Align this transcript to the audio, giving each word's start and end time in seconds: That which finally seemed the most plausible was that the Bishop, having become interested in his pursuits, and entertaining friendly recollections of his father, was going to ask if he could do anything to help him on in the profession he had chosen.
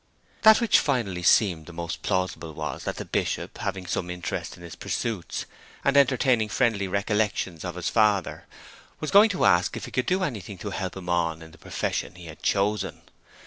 That 0.41 0.59
which 0.59 0.79
finally 0.79 1.21
seemed 1.21 1.67
the 1.67 1.73
most 1.73 2.01
plausible 2.01 2.55
was 2.55 2.85
that 2.85 2.95
the 2.95 3.05
Bishop, 3.05 3.59
having 3.59 3.83
become 3.83 4.09
interested 4.09 4.57
in 4.57 4.63
his 4.63 4.75
pursuits, 4.75 5.45
and 5.85 5.95
entertaining 5.95 6.49
friendly 6.49 6.87
recollections 6.87 7.63
of 7.63 7.75
his 7.75 7.89
father, 7.89 8.47
was 8.99 9.11
going 9.11 9.29
to 9.29 9.45
ask 9.45 9.77
if 9.77 9.85
he 9.85 9.91
could 9.91 10.07
do 10.07 10.23
anything 10.23 10.57
to 10.57 10.71
help 10.71 10.97
him 10.97 11.07
on 11.07 11.43
in 11.43 11.51
the 11.51 11.59
profession 11.59 12.15
he 12.15 12.25
had 12.25 12.41
chosen. 12.41 13.01